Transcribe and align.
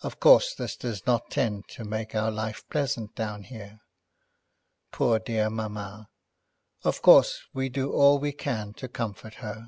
Of 0.00 0.20
course 0.20 0.54
this 0.54 0.74
does 0.74 1.04
not 1.04 1.30
tend 1.30 1.68
to 1.72 1.84
make 1.84 2.14
our 2.14 2.30
life 2.30 2.64
pleasant 2.70 3.14
down 3.14 3.42
here. 3.42 3.80
Poor 4.90 5.18
dear 5.18 5.50
mamma! 5.50 6.08
Of 6.82 7.02
course 7.02 7.42
we 7.52 7.68
do 7.68 7.92
all 7.92 8.18
we 8.18 8.32
can 8.32 8.72
to 8.72 8.88
comfort 8.88 9.34
her. 9.44 9.66